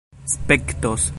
spektos 0.25 1.09